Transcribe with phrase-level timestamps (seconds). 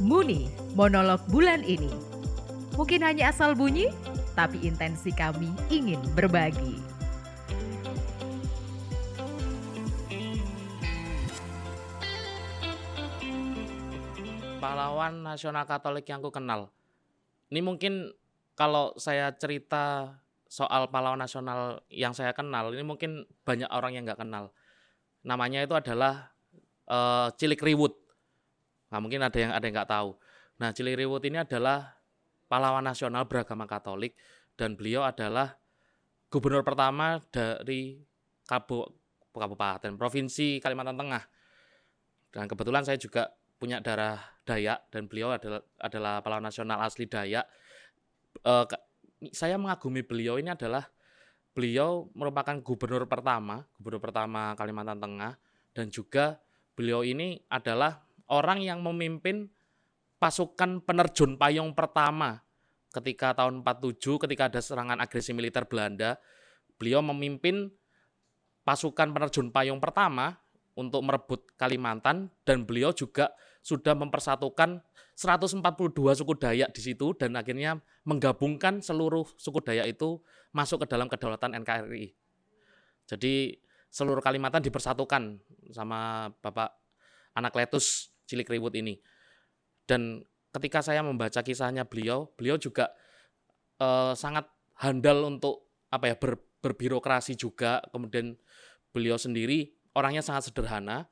[0.00, 1.92] Muni, monolog bulan ini.
[2.72, 3.92] Mungkin hanya asal bunyi,
[4.32, 6.80] tapi intensi kami ingin berbagi.
[14.56, 16.72] Pahlawan nasional Katolik yang ku kenal.
[17.52, 18.16] Ini mungkin
[18.56, 20.16] kalau saya cerita
[20.48, 24.48] soal pahlawan nasional yang saya kenal, ini mungkin banyak orang yang nggak kenal.
[25.28, 26.32] Namanya itu adalah
[26.88, 28.09] uh, Cilik Riwut.
[28.90, 30.10] Nah, mungkin ada yang ada yang nggak tahu.
[30.60, 31.96] Nah, Cilik Riwut ini adalah
[32.50, 34.18] pahlawan nasional beragama Katolik
[34.58, 35.54] dan beliau adalah
[36.28, 38.02] gubernur pertama dari
[38.50, 41.24] Kabupaten Provinsi Kalimantan Tengah.
[42.30, 47.46] Dan kebetulan saya juga punya darah Dayak dan beliau adalah adalah pahlawan nasional asli Dayak.
[48.42, 48.66] Uh,
[49.30, 50.90] saya mengagumi beliau ini adalah
[51.54, 55.38] beliau merupakan gubernur pertama, gubernur pertama Kalimantan Tengah
[55.74, 56.42] dan juga
[56.74, 59.50] beliau ini adalah orang yang memimpin
[60.22, 62.40] pasukan penerjun payung pertama
[62.90, 66.18] ketika tahun 47 ketika ada serangan agresi militer Belanda.
[66.78, 67.68] Beliau memimpin
[68.64, 70.40] pasukan penerjun payung pertama
[70.78, 74.80] untuk merebut Kalimantan dan beliau juga sudah mempersatukan
[75.12, 75.60] 142
[75.92, 77.76] suku Dayak di situ dan akhirnya
[78.08, 80.16] menggabungkan seluruh suku Dayak itu
[80.56, 82.16] masuk ke dalam kedaulatan NKRI.
[83.04, 83.60] Jadi
[83.92, 85.36] seluruh Kalimantan dipersatukan
[85.74, 86.72] sama Bapak
[87.36, 88.94] Anak Letus Cilik Riwut ini.
[89.82, 90.22] Dan
[90.54, 92.94] ketika saya membaca kisahnya beliau, beliau juga
[93.82, 94.46] uh, sangat
[94.78, 97.82] handal untuk apa ya ber, berbirokrasi juga.
[97.90, 98.38] Kemudian
[98.94, 101.10] beliau sendiri orangnya sangat sederhana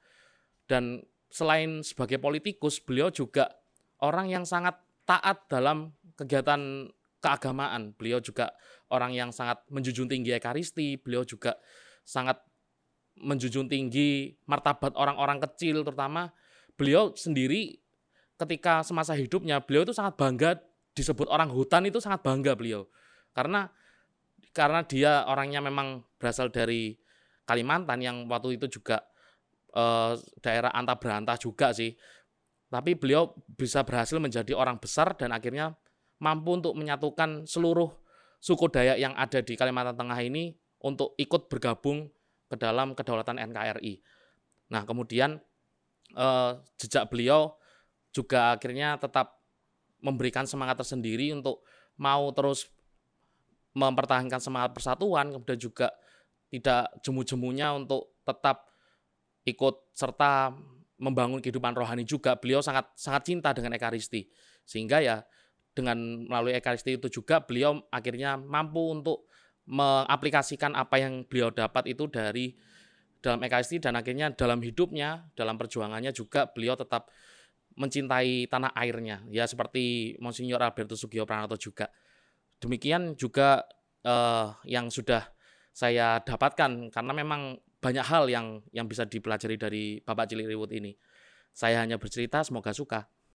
[0.70, 3.50] dan selain sebagai politikus, beliau juga
[3.98, 6.86] orang yang sangat taat dalam kegiatan
[7.18, 7.98] keagamaan.
[7.98, 8.54] Beliau juga
[8.94, 11.58] orang yang sangat menjunjung tinggi ekaristi, beliau juga
[12.06, 12.38] sangat
[13.18, 16.30] menjunjung tinggi martabat orang-orang kecil terutama
[16.78, 17.82] beliau sendiri
[18.38, 20.62] ketika semasa hidupnya beliau itu sangat bangga
[20.94, 22.86] disebut orang hutan itu sangat bangga beliau
[23.34, 23.68] karena
[24.54, 26.94] karena dia orangnya memang berasal dari
[27.48, 29.02] Kalimantan yang waktu itu juga
[29.74, 31.92] eh, daerah anta berantah juga sih
[32.68, 35.74] tapi beliau bisa berhasil menjadi orang besar dan akhirnya
[36.20, 37.88] mampu untuk menyatukan seluruh
[38.38, 42.06] suku Dayak yang ada di Kalimantan Tengah ini untuk ikut bergabung
[42.48, 44.00] ke dalam kedaulatan NKRI.
[44.70, 45.42] Nah, kemudian
[46.16, 47.56] eh, jejak beliau
[48.12, 49.38] juga akhirnya tetap
[50.00, 51.66] memberikan semangat tersendiri untuk
[51.98, 52.70] mau terus
[53.74, 55.92] mempertahankan semangat persatuan, kemudian juga
[56.48, 58.66] tidak jemu-jemunya untuk tetap
[59.44, 60.56] ikut serta
[60.98, 62.34] membangun kehidupan rohani juga.
[62.34, 64.26] Beliau sangat sangat cinta dengan ekaristi.
[64.66, 65.22] Sehingga ya
[65.72, 69.30] dengan melalui ekaristi itu juga beliau akhirnya mampu untuk
[69.68, 72.56] mengaplikasikan apa yang beliau dapat itu dari
[73.18, 77.10] dalam ekaristi dan akhirnya dalam hidupnya, dalam perjuangannya juga beliau tetap
[77.78, 79.22] mencintai tanah airnya.
[79.30, 81.90] Ya seperti Monsignor Alberto Sugio Pranoto juga.
[82.58, 83.62] Demikian juga
[84.02, 85.30] eh, yang sudah
[85.70, 90.94] saya dapatkan karena memang banyak hal yang yang bisa dipelajari dari Bapak Cilik Riwut ini.
[91.54, 93.06] Saya hanya bercerita, semoga suka.